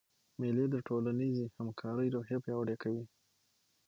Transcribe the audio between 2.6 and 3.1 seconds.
کوي.